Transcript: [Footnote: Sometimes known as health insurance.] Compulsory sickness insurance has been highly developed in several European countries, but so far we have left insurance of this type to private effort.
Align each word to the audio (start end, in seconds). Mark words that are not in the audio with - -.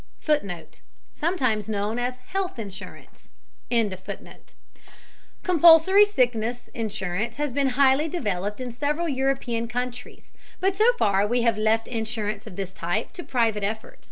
[Footnote: 0.19 0.81
Sometimes 1.13 1.69
known 1.69 1.99
as 1.99 2.17
health 2.25 2.57
insurance.] 2.57 3.29
Compulsory 5.43 6.05
sickness 6.05 6.69
insurance 6.69 7.37
has 7.37 7.53
been 7.53 7.67
highly 7.77 8.07
developed 8.09 8.59
in 8.59 8.71
several 8.71 9.07
European 9.07 9.67
countries, 9.67 10.33
but 10.59 10.75
so 10.75 10.91
far 10.97 11.27
we 11.27 11.43
have 11.43 11.55
left 11.55 11.87
insurance 11.87 12.47
of 12.47 12.55
this 12.55 12.73
type 12.73 13.13
to 13.13 13.23
private 13.23 13.63
effort. 13.63 13.99